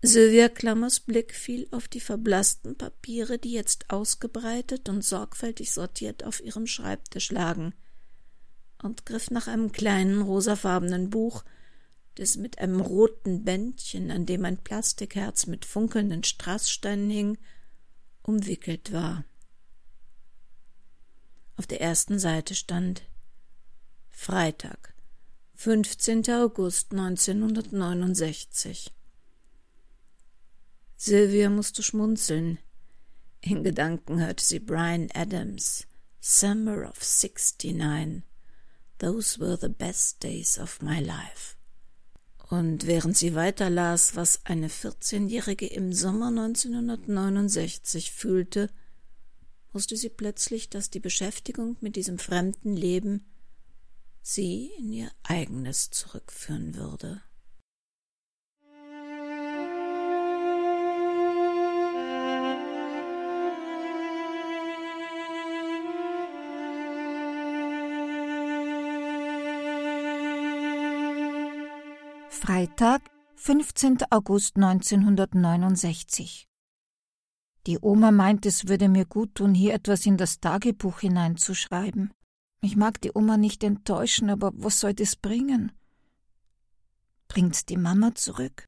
Sylvia 0.01 0.49
Klammers 0.49 0.99
Blick 0.99 1.33
fiel 1.33 1.67
auf 1.71 1.87
die 1.87 1.99
verblassten 1.99 2.77
Papiere, 2.77 3.39
die 3.39 3.51
jetzt 3.51 3.89
ausgebreitet 3.89 4.87
und 4.87 5.03
sorgfältig 5.03 5.71
sortiert 5.71 6.23
auf 6.23 6.43
ihrem 6.43 6.67
Schreibtisch 6.67 7.31
lagen, 7.31 7.73
und 8.83 9.05
griff 9.05 9.31
nach 9.31 9.47
einem 9.47 9.71
kleinen 9.71 10.21
rosafarbenen 10.21 11.09
Buch, 11.09 11.43
das 12.15 12.37
mit 12.37 12.59
einem 12.59 12.81
roten 12.81 13.43
Bändchen, 13.43 14.11
an 14.11 14.25
dem 14.25 14.45
ein 14.45 14.57
Plastikherz 14.63 15.47
mit 15.47 15.65
funkelnden 15.65 16.23
Strasssteinen 16.23 17.09
hing, 17.09 17.37
umwickelt 18.21 18.93
war. 18.93 19.25
Auf 21.57 21.67
der 21.67 21.81
ersten 21.81 22.19
Seite 22.19 22.53
stand 22.53 23.03
Freitag, 24.09 24.93
15. 25.55 26.29
August 26.31 26.91
1969. 26.91 28.93
Sylvia 30.97 31.49
musste 31.49 31.83
schmunzeln. 31.83 32.59
In 33.41 33.63
Gedanken 33.63 34.19
hörte 34.19 34.43
sie 34.43 34.59
Brian 34.59 35.09
Adams, 35.13 35.87
Summer 36.19 36.89
of 36.89 37.01
69. 37.01 38.23
Those 38.97 39.39
were 39.39 39.57
the 39.57 39.69
best 39.69 40.23
days 40.23 40.57
of 40.57 40.81
my 40.81 40.99
life. 40.99 41.55
Und 42.49 42.85
während 42.85 43.17
sie 43.17 43.33
weiterlas, 43.33 44.15
was 44.15 44.45
eine 44.45 44.67
14-Jährige 44.67 45.67
im 45.67 45.93
Sommer 45.93 46.27
1969 46.27 48.11
fühlte, 48.11 48.69
wusste 49.75 49.97
sie 49.97 50.09
plötzlich, 50.09 50.69
dass 50.69 50.89
die 50.89 51.01
Beschäftigung 51.01 51.75
mit 51.81 51.97
diesem 51.97 52.17
fremden 52.17 52.75
Leben 52.75 53.25
sie 54.21 54.71
in 54.79 54.93
ihr 54.93 55.11
eigenes 55.23 55.91
zurückführen 55.91 56.75
würde. 56.75 57.21
Freitag, 72.29 73.01
15. 73.35 73.97
August 74.09 74.55
1969 74.55 76.47
die 77.67 77.79
Oma 77.79 78.11
meint, 78.11 78.45
es 78.45 78.67
würde 78.67 78.89
mir 78.89 79.05
gut 79.05 79.35
tun, 79.35 79.53
hier 79.53 79.73
etwas 79.73 80.05
in 80.05 80.17
das 80.17 80.39
Tagebuch 80.39 80.99
hineinzuschreiben. 80.99 82.13
Ich 82.61 82.75
mag 82.75 83.01
die 83.01 83.11
Oma 83.13 83.37
nicht 83.37 83.63
enttäuschen, 83.63 84.29
aber 84.29 84.51
was 84.55 84.79
soll 84.79 84.93
das 84.93 85.15
bringen? 85.15 85.71
Bringt's 87.27 87.65
die 87.65 87.77
Mama 87.77 88.15
zurück? 88.15 88.65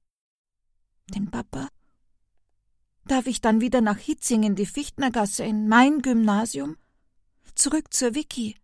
Den 1.13 1.31
Papa? 1.31 1.69
Darf 3.05 3.27
ich 3.27 3.39
dann 3.39 3.61
wieder 3.61 3.81
nach 3.81 3.97
Hitzing 3.97 4.43
in 4.43 4.55
die 4.55 4.65
Fichtnergasse 4.65 5.43
in 5.43 5.67
mein 5.67 6.01
Gymnasium? 6.01 6.75
Zurück 7.55 7.93
zur 7.93 8.13
Vicky. 8.15 8.55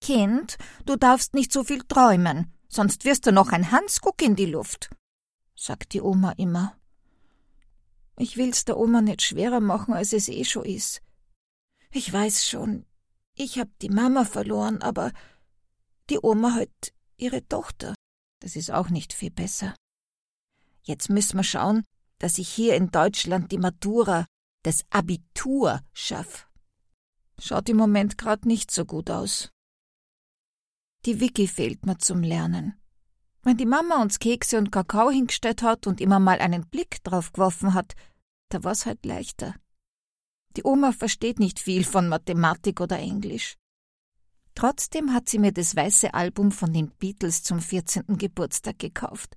Kind, 0.00 0.56
du 0.86 0.96
darfst 0.96 1.34
nicht 1.34 1.52
so 1.52 1.62
viel 1.62 1.82
träumen, 1.82 2.52
sonst 2.68 3.04
wirst 3.04 3.26
du 3.26 3.32
noch 3.32 3.50
ein 3.50 3.70
Hansguck 3.70 4.22
in 4.22 4.34
die 4.34 4.46
Luft, 4.46 4.90
sagt 5.54 5.92
die 5.92 6.00
Oma 6.00 6.32
immer. 6.32 6.79
Ich 8.20 8.36
will's 8.36 8.66
der 8.66 8.76
Oma 8.76 9.00
nicht 9.00 9.22
schwerer 9.22 9.60
machen, 9.60 9.94
als 9.94 10.12
es 10.12 10.28
eh 10.28 10.44
schon 10.44 10.66
ist. 10.66 11.00
Ich 11.90 12.12
weiß 12.12 12.46
schon, 12.46 12.84
ich 13.34 13.58
hab 13.58 13.70
die 13.78 13.88
Mama 13.88 14.26
verloren, 14.26 14.82
aber 14.82 15.10
die 16.10 16.18
Oma 16.22 16.52
hat 16.52 16.92
ihre 17.16 17.48
Tochter. 17.48 17.94
Das 18.40 18.56
ist 18.56 18.72
auch 18.72 18.90
nicht 18.90 19.14
viel 19.14 19.30
besser. 19.30 19.74
Jetzt 20.82 21.08
müssen 21.08 21.38
wir 21.38 21.44
schauen, 21.44 21.82
dass 22.18 22.36
ich 22.36 22.50
hier 22.50 22.76
in 22.76 22.90
Deutschland 22.90 23.52
die 23.52 23.58
Matura, 23.58 24.26
das 24.64 24.84
Abitur 24.90 25.80
schaff. 25.94 26.46
Schaut 27.38 27.70
im 27.70 27.78
Moment 27.78 28.18
grad 28.18 28.44
nicht 28.44 28.70
so 28.70 28.84
gut 28.84 29.08
aus. 29.08 29.48
Die 31.06 31.20
Vicky 31.20 31.48
fehlt 31.48 31.86
mir 31.86 31.96
zum 31.96 32.20
Lernen. 32.22 32.74
Wenn 33.42 33.56
die 33.56 33.64
Mama 33.64 34.02
uns 34.02 34.18
Kekse 34.18 34.58
und 34.58 34.70
Kakao 34.70 35.10
hingestellt 35.10 35.62
hat 35.62 35.86
und 35.86 36.02
immer 36.02 36.18
mal 36.18 36.40
einen 36.40 36.68
Blick 36.68 37.02
drauf 37.04 37.32
geworfen 37.32 37.72
hat, 37.72 37.94
da 38.50 38.62
war's 38.62 38.86
halt 38.86 39.04
leichter. 39.06 39.54
Die 40.56 40.64
Oma 40.64 40.92
versteht 40.92 41.38
nicht 41.38 41.58
viel 41.58 41.84
von 41.84 42.08
Mathematik 42.08 42.80
oder 42.80 42.98
Englisch. 42.98 43.56
Trotzdem 44.54 45.14
hat 45.14 45.28
sie 45.28 45.38
mir 45.38 45.52
das 45.52 45.76
weiße 45.76 46.12
Album 46.12 46.50
von 46.50 46.72
den 46.72 46.90
Beatles 46.90 47.42
zum 47.42 47.60
14. 47.60 48.18
Geburtstag 48.18 48.78
gekauft. 48.78 49.36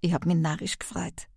Ich 0.00 0.14
hab 0.14 0.26
mich 0.26 0.36
narrisch 0.36 0.78
gefreut. 0.78 1.28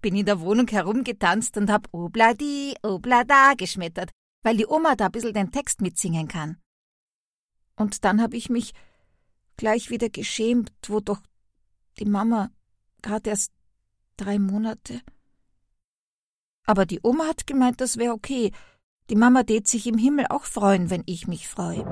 Bin 0.00 0.16
in 0.16 0.26
der 0.26 0.40
Wohnung 0.40 0.68
herumgetanzt 0.68 1.56
und 1.56 1.70
hab 1.70 1.88
Obladi, 1.92 2.74
Oblada 2.82 3.54
geschmettert, 3.54 4.10
weil 4.42 4.56
die 4.56 4.66
Oma 4.66 4.94
da 4.94 5.06
ein 5.06 5.12
bisschen 5.12 5.34
den 5.34 5.52
Text 5.52 5.80
mitsingen 5.80 6.28
kann. 6.28 6.58
Und 7.76 8.04
dann 8.04 8.22
hab 8.22 8.34
ich 8.34 8.48
mich 8.48 8.72
gleich 9.56 9.90
wieder 9.90 10.08
geschämt, 10.08 10.72
wo 10.86 11.00
doch 11.00 11.20
die 11.98 12.04
Mama 12.04 12.50
gerade 13.02 13.30
erst 13.30 13.52
drei 14.16 14.38
Monate. 14.38 15.02
Aber 16.66 16.84
die 16.84 17.00
Oma 17.02 17.26
hat 17.26 17.46
gemeint, 17.46 17.80
das 17.80 17.96
wäre 17.96 18.12
okay. 18.12 18.52
Die 19.08 19.16
Mama 19.16 19.44
tät 19.44 19.68
sich 19.68 19.86
im 19.86 19.98
Himmel 19.98 20.26
auch 20.28 20.44
freuen, 20.44 20.90
wenn 20.90 21.04
ich 21.06 21.28
mich 21.28 21.48
freue. 21.48 21.84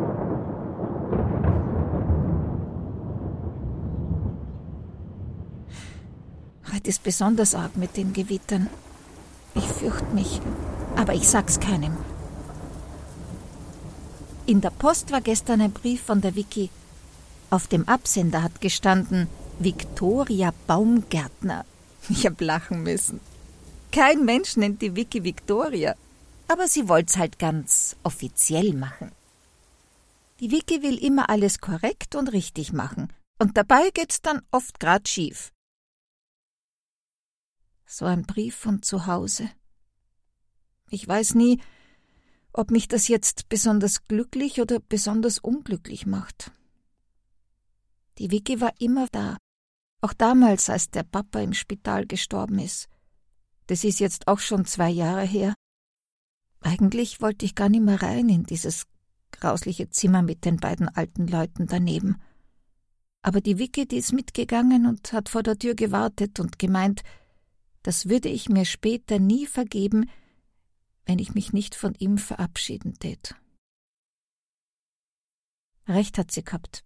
Heute 6.73 6.91
ist 6.91 7.05
besonders 7.05 7.55
arg 7.55 7.77
mit 7.77 7.97
den 7.97 8.13
Gewittern. 8.13 8.69
Ich 9.55 9.65
fürchte 9.65 10.13
mich, 10.13 10.41
aber 10.97 11.15
ich 11.15 11.29
sag's 11.29 11.61
keinem. 11.61 11.97
In 14.47 14.61
der 14.61 14.71
Post 14.71 15.13
war 15.13 15.21
gestern 15.21 15.61
ein 15.61 15.71
Brief 15.71 16.03
von 16.03 16.21
der 16.21 16.35
Vicky. 16.35 16.69
Auf 17.51 17.69
dem 17.69 17.89
Absender 17.89 18.43
hat 18.43 18.61
gestanden 18.61 19.29
Victoria 19.61 20.53
Baumgärtner. 20.67 21.65
Ich 22.09 22.27
hab 22.27 22.41
lachen 22.41 22.83
müssen. 22.83 23.21
Kein 23.95 24.25
Mensch 24.25 24.57
nennt 24.57 24.83
die 24.83 24.97
Vicky 24.97 25.23
Victoria, 25.23 25.95
aber 26.49 26.67
sie 26.67 26.89
wollt's 26.89 27.17
halt 27.17 27.39
ganz 27.39 27.95
offiziell 28.03 28.73
machen. 28.73 29.13
Die 30.41 30.51
Vicky 30.51 30.83
will 30.83 30.99
immer 30.99 31.31
alles 31.31 31.61
korrekt 31.61 32.17
und 32.17 32.33
richtig 32.33 32.73
machen, 32.73 33.13
und 33.39 33.57
dabei 33.57 33.91
geht's 33.91 34.21
dann 34.21 34.43
oft 34.51 34.81
grad 34.81 35.09
schief. 35.09 35.53
So 37.87 38.05
ein 38.05 38.25
Brief 38.25 38.57
von 38.57 38.83
zu 38.83 39.07
Hause. 39.07 39.49
Ich 40.91 41.07
weiß 41.07 41.37
nie, 41.37 41.63
ob 42.53 42.73
mich 42.73 42.89
das 42.89 43.07
jetzt 43.07 43.49
besonders 43.49 44.09
glücklich 44.09 44.61
oder 44.61 44.81
besonders 44.81 45.39
unglücklich 45.39 46.05
macht. 46.05 46.51
Die 48.19 48.33
Vicky 48.33 48.61
war 48.61 48.73
immer 48.81 49.07
da, 49.13 49.37
auch 50.01 50.15
damals, 50.15 50.69
als 50.69 50.91
der 50.91 51.05
Papa 51.05 51.39
im 51.39 51.55
Spital 51.55 52.07
gestorben 52.07 52.59
ist. 52.59 52.89
Das 53.67 53.85
ist 53.85 54.01
jetzt 54.01 54.29
auch 54.29 54.41
schon 54.41 54.65
zwei 54.65 54.91
Jahre 54.91 55.25
her. 55.25 55.55
Eigentlich 56.61 57.21
wollte 57.21 57.45
ich 57.45 57.55
gar 57.55 57.69
nicht 57.69 57.83
mehr 57.83 58.03
rein 58.03 58.29
in 58.29 58.45
dieses 58.45 58.87
grausliche 59.31 59.91
Zimmer 59.91 60.23
mit 60.23 60.45
den 60.45 60.57
beiden 60.57 60.89
alten 60.89 61.27
Leuten 61.27 61.67
daneben. 61.67 62.21
Aber 63.23 63.41
die 63.41 63.59
Vicky, 63.59 63.87
die 63.87 63.97
ist 63.97 64.13
mitgegangen 64.13 64.87
und 64.87 65.13
hat 65.13 65.29
vor 65.29 65.43
der 65.43 65.59
Tür 65.59 65.75
gewartet 65.75 66.41
und 66.41 66.59
gemeint, 66.59 67.03
das 67.83 68.09
würde 68.09 68.29
ich 68.29 68.49
mir 68.49 68.65
später 68.65 69.19
nie 69.19 69.47
vergeben, 69.47 70.11
wenn 71.07 71.19
ich 71.19 71.35
mich 71.35 71.53
nicht 71.53 71.75
von 71.75 71.95
ihm 71.95 72.19
verabschieden 72.19 72.99
tät. 72.99 73.35
Recht 75.87 76.17
hat 76.17 76.31
sie 76.31 76.43
gehabt. 76.43 76.83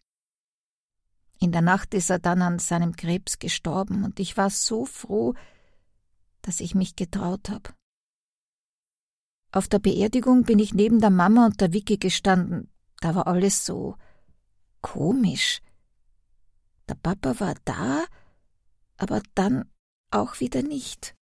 In 1.38 1.52
der 1.52 1.62
Nacht 1.62 1.94
ist 1.94 2.10
er 2.10 2.18
dann 2.18 2.42
an 2.42 2.58
seinem 2.58 2.96
Krebs 2.96 3.38
gestorben, 3.38 4.04
und 4.04 4.18
ich 4.18 4.36
war 4.36 4.50
so 4.50 4.84
froh, 4.84 5.34
dass 6.48 6.60
ich 6.60 6.74
mich 6.74 6.96
getraut 6.96 7.50
habe. 7.50 7.74
Auf 9.52 9.68
der 9.68 9.80
Beerdigung 9.80 10.44
bin 10.44 10.58
ich 10.58 10.72
neben 10.72 10.98
der 10.98 11.10
Mama 11.10 11.44
und 11.44 11.60
der 11.60 11.74
Vicky 11.74 11.98
gestanden. 11.98 12.72
Da 13.00 13.14
war 13.14 13.26
alles 13.26 13.66
so 13.66 13.98
komisch. 14.80 15.60
Der 16.88 16.94
Papa 16.94 17.38
war 17.38 17.54
da, 17.66 18.06
aber 18.96 19.20
dann 19.34 19.70
auch 20.10 20.40
wieder 20.40 20.62
nicht. 20.62 21.14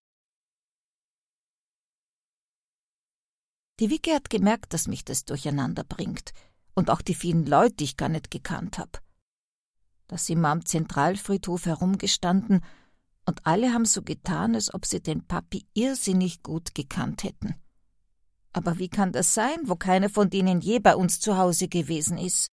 Die 3.81 3.89
Vicky 3.89 4.11
hat 4.11 4.29
gemerkt, 4.29 4.75
dass 4.75 4.89
mich 4.89 5.07
das 5.07 5.25
durcheinander 5.25 5.85
bringt 5.85 6.35
und 6.75 6.91
auch 6.91 7.01
die 7.01 7.15
vielen 7.15 7.47
Leute, 7.47 7.77
die 7.77 7.85
ich 7.85 7.97
gar 7.97 8.11
nicht 8.11 8.31
gekannt 8.31 8.79
hab. 8.79 9.03
Da 10.07 10.19
sind 10.19 10.43
wir 10.43 10.49
am 10.49 10.67
Zentralfriedhof 10.67 11.65
herumgestanden 11.65 12.61
und 13.27 13.47
alle 13.47 13.73
haben 13.73 13.85
so 13.85 14.03
getan, 14.03 14.55
als 14.55 14.73
ob 14.73 14.87
sie 14.87 15.01
den 15.01 15.27
Papi 15.27 15.67
irrsinnig 15.75 16.43
gut 16.43 16.75
gekannt 16.75 17.25
hätten. 17.25 17.55
Aber 18.53 18.79
wie 18.79 18.89
kann 18.89 19.13
das 19.13 19.35
sein, 19.35 19.59
wo 19.65 19.77
keiner 19.77 20.09
von 20.09 20.31
denen 20.31 20.61
je 20.61 20.79
bei 20.79 20.95
uns 20.95 21.21
zu 21.21 21.37
Hause 21.37 21.69
gewesen 21.69 22.19
ist? 22.19 22.49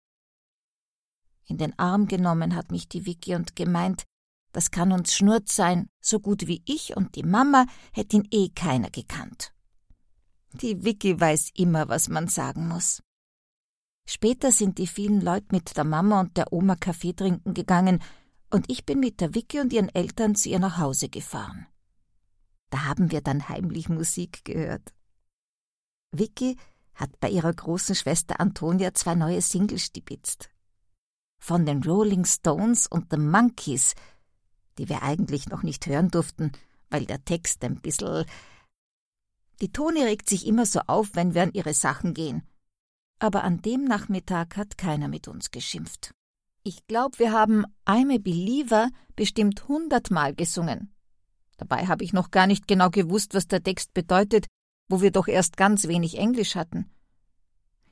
In 1.45 1.57
den 1.57 1.77
Arm 1.77 2.07
genommen 2.07 2.55
hat 2.55 2.71
mich 2.71 2.87
die 2.87 3.05
Vicky 3.05 3.35
und 3.35 3.55
gemeint, 3.55 4.03
das 4.51 4.71
kann 4.71 4.91
uns 4.91 5.13
Schnurz 5.13 5.55
sein, 5.55 5.89
so 6.01 6.19
gut 6.19 6.47
wie 6.47 6.61
ich 6.65 6.95
und 6.97 7.15
die 7.15 7.23
Mama 7.23 7.65
hätte 7.93 8.17
ihn 8.17 8.27
eh 8.31 8.49
keiner 8.49 8.89
gekannt. 8.89 9.53
Die 10.53 10.83
Vicky 10.83 11.19
weiß 11.19 11.51
immer, 11.55 11.87
was 11.87 12.09
man 12.09 12.27
sagen 12.27 12.67
muss. 12.67 13.01
Später 14.05 14.51
sind 14.51 14.77
die 14.77 14.87
vielen 14.87 15.21
Leute 15.21 15.47
mit 15.51 15.77
der 15.77 15.83
Mama 15.83 16.19
und 16.19 16.35
der 16.35 16.51
Oma 16.51 16.75
Kaffee 16.75 17.13
trinken 17.13 17.53
gegangen, 17.53 18.01
und 18.51 18.69
ich 18.69 18.85
bin 18.85 18.99
mit 18.99 19.21
der 19.21 19.33
Vicky 19.33 19.59
und 19.59 19.73
ihren 19.73 19.89
Eltern 19.89 20.35
zu 20.35 20.49
ihr 20.49 20.59
nach 20.59 20.77
Hause 20.77 21.09
gefahren. 21.09 21.67
Da 22.69 22.85
haben 22.85 23.11
wir 23.11 23.21
dann 23.21 23.49
heimlich 23.49 23.89
Musik 23.89 24.45
gehört. 24.45 24.93
Vicky 26.11 26.57
hat 26.93 27.19
bei 27.19 27.29
ihrer 27.29 27.53
großen 27.53 27.95
Schwester 27.95 28.39
Antonia 28.39 28.93
zwei 28.93 29.15
neue 29.15 29.41
Singles 29.41 29.83
stibitzt. 29.83 30.49
Von 31.39 31.65
den 31.65 31.83
Rolling 31.83 32.25
Stones 32.25 32.87
und 32.87 33.07
The 33.11 33.17
Monkeys 33.17 33.95
die 34.77 34.89
wir 34.89 35.03
eigentlich 35.03 35.47
noch 35.49 35.63
nicht 35.63 35.85
hören 35.85 36.09
durften, 36.09 36.51
weil 36.89 37.05
der 37.05 37.23
Text 37.23 37.63
ein 37.63 37.79
bisschen. 37.81 38.25
Die 39.61 39.71
Toni 39.71 40.01
regt 40.01 40.27
sich 40.27 40.47
immer 40.47 40.65
so 40.65 40.79
auf, 40.87 41.11
wenn 41.13 41.33
wir 41.33 41.43
an 41.43 41.53
ihre 41.53 41.73
Sachen 41.73 42.13
gehen. 42.13 42.43
Aber 43.19 43.43
an 43.43 43.61
dem 43.61 43.83
Nachmittag 43.83 44.57
hat 44.57 44.77
keiner 44.77 45.07
mit 45.07 45.27
uns 45.27 45.51
geschimpft. 45.51 46.15
Ich 46.63 46.85
glaube, 46.87 47.19
wir 47.19 47.31
haben 47.31 47.65
I'm 47.85 48.13
a 48.13 48.17
Believer 48.17 48.89
bestimmt 49.15 49.67
hundertmal 49.67 50.35
gesungen. 50.35 50.93
Dabei 51.57 51.87
habe 51.87 52.03
ich 52.03 52.13
noch 52.13 52.31
gar 52.31 52.47
nicht 52.47 52.67
genau 52.67 52.89
gewusst, 52.89 53.33
was 53.33 53.47
der 53.47 53.63
Text 53.63 53.93
bedeutet, 53.93 54.47
wo 54.89 55.01
wir 55.01 55.11
doch 55.11 55.27
erst 55.27 55.57
ganz 55.57 55.87
wenig 55.87 56.17
Englisch 56.17 56.55
hatten. 56.55 56.89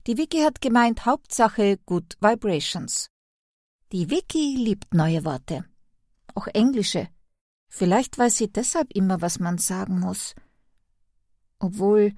Die 0.07 0.17
Vicky 0.17 0.39
hat 0.39 0.61
gemeint, 0.61 1.05
Hauptsache 1.05 1.77
Good 1.85 2.17
Vibrations. 2.19 3.07
Die 3.91 4.09
Vicky 4.09 4.55
liebt 4.55 4.93
neue 4.93 5.25
Worte 5.25 5.65
auch 6.39 6.47
englische. 6.47 7.09
Vielleicht 7.67 8.17
weiß 8.17 8.37
sie 8.37 8.51
deshalb 8.51 8.91
immer, 8.93 9.21
was 9.21 9.39
man 9.39 9.57
sagen 9.57 9.99
muss. 9.99 10.35
Obwohl 11.59 12.13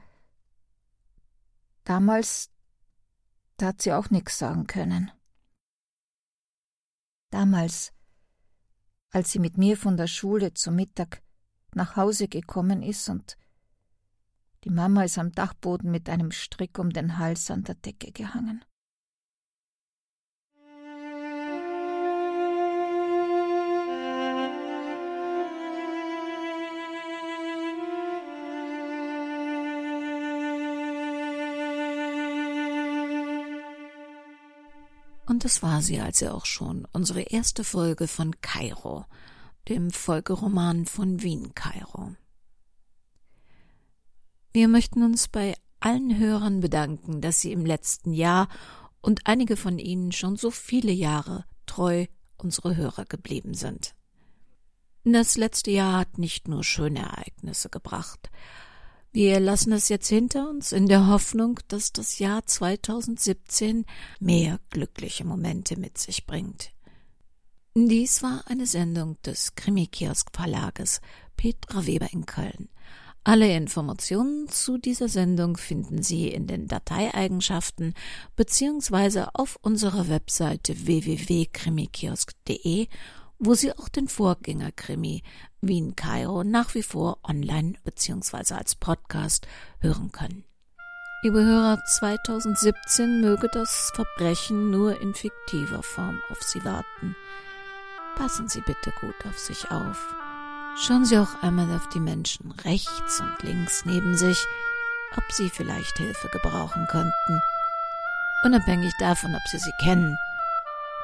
damals 1.84 2.50
da 3.58 3.68
hat 3.68 3.82
sie 3.82 3.94
auch 3.94 4.10
nichts 4.10 4.38
sagen 4.38 4.66
können. 4.66 5.12
Damals, 7.32 7.92
als 9.10 9.32
sie 9.32 9.40
mit 9.40 9.58
mir 9.58 9.78
von 9.78 9.98
der 9.98 10.08
Schule 10.08 10.54
zum 10.54 10.76
Mittag 10.76 11.24
nach 11.74 11.96
Hause 11.96 12.28
gekommen 12.28 12.84
ist 12.84 13.10
und 13.10 13.38
die 14.64 14.70
Mama 14.70 15.06
ist 15.06 15.18
am 15.18 15.32
Dachboden 15.32 15.90
mit 15.90 16.08
einem 16.08 16.32
Strick 16.32 16.78
um 16.78 16.92
den 16.92 17.18
Hals 17.18 17.50
an 17.50 17.64
der 17.64 17.76
Decke 17.76 18.12
gehangen. 18.12 18.64
Und 35.32 35.46
das 35.46 35.64
war 35.64 35.82
sie 35.82 36.02
also 36.02 36.32
auch 36.32 36.46
schon, 36.46 36.86
unsere 36.92 37.22
erste 37.22 37.64
Folge 37.64 38.10
von 38.10 38.42
Kairo, 38.42 39.06
dem 39.70 39.90
Folgeroman 39.90 40.86
von 40.86 41.22
Wien 41.22 41.56
Kairo. 41.56 42.18
Wir 44.52 44.68
möchten 44.68 45.04
uns 45.04 45.30
bei 45.30 45.56
allen 45.80 46.18
Hörern 46.18 46.60
bedanken, 46.60 47.22
dass 47.22 47.40
sie 47.40 47.54
im 47.54 47.66
letzten 47.66 48.12
Jahr 48.12 48.50
und 49.00 49.22
einige 49.26 49.56
von 49.56 49.80
ihnen 49.80 50.12
schon 50.12 50.36
so 50.36 50.52
viele 50.52 50.92
Jahre 50.92 51.46
treu 51.66 52.08
unsere 52.36 52.76
Hörer 52.76 53.06
geblieben 53.06 53.54
sind. 53.54 53.96
Das 55.06 55.38
letzte 55.38 55.72
Jahr 55.72 56.00
hat 56.00 56.18
nicht 56.18 56.50
nur 56.50 56.66
schöne 56.66 57.00
Ereignisse 57.00 57.70
gebracht, 57.70 58.30
wir 59.14 59.40
lassen 59.40 59.74
es 59.74 59.90
jetzt 59.90 60.08
hinter 60.08 60.50
uns 60.50 60.72
in 60.72 60.88
der 60.88 61.08
Hoffnung, 61.08 61.60
dass 61.68 61.92
das 61.92 62.20
Jahr 62.20 62.46
2017 62.46 63.86
mehr 64.20 64.60
glückliche 64.70 65.26
Momente 65.26 65.78
mit 65.78 65.98
sich 65.98 66.26
bringt. 66.26 66.72
Dies 67.76 68.24
war 68.24 68.44
eine 68.48 68.66
Sendung 68.66 69.18
des 69.24 69.56
Krimikiosk 69.56 70.30
Verlages 70.34 71.02
Petra 71.36 71.86
Weber 71.86 72.08
in 72.12 72.26
Köln. 72.26 72.70
Alle 73.24 73.56
Informationen 73.56 74.50
zu 74.50 74.80
dieser 74.80 75.08
Sendung 75.08 75.56
finden 75.56 76.02
Sie 76.02 76.28
in 76.28 76.48
den 76.48 76.68
Dateieigenschaften 76.68 77.94
beziehungsweise 78.36 79.36
auf 79.36 79.60
unserer 79.62 80.10
Webseite 80.10 80.88
www.krimikiosk.de 80.88 82.88
wo 83.44 83.56
Sie 83.56 83.74
auch 83.74 83.90
den 83.90 84.08
Vorgängerkrimi 84.08 85.24
Wien 85.62 85.96
Kairo 85.96 86.44
nach 86.44 86.76
wie 86.76 86.84
vor 86.84 87.18
online 87.24 87.74
bzw. 87.84 88.54
als 88.54 88.76
Podcast 88.76 89.48
hören 89.80 90.12
können. 90.12 90.44
Liebe 91.24 91.44
Hörer, 91.44 91.84
2017 91.84 93.20
möge 93.20 93.50
das 93.52 93.92
Verbrechen 93.96 94.70
nur 94.70 95.02
in 95.02 95.16
fiktiver 95.16 95.82
Form 95.82 96.22
auf 96.30 96.42
Sie 96.44 96.64
warten. 96.64 97.16
Passen 98.16 98.48
Sie 98.48 98.62
bitte 98.62 98.94
gut 99.02 99.16
auf 99.28 99.40
sich 99.40 99.72
auf. 99.72 100.16
Schauen 100.78 101.06
Sie 101.06 101.18
auch 101.18 101.42
einmal 101.42 101.76
auf 101.76 101.90
die 101.90 102.00
Menschen 102.00 102.52
rechts 102.52 103.20
und 103.20 103.42
links 103.42 103.86
neben 103.86 104.16
sich, 104.16 104.46
ob 105.18 105.24
sie 105.32 105.50
vielleicht 105.50 105.98
Hilfe 105.98 106.30
gebrauchen 106.30 106.88
könnten. 106.92 107.42
Unabhängig 108.44 108.94
davon, 109.00 109.34
ob 109.34 109.42
Sie 109.48 109.58
sie 109.58 109.74
kennen 109.82 110.16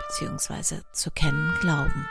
bzw. 0.08 0.82
zu 0.94 1.10
kennen 1.12 1.52
glauben. 1.62 2.08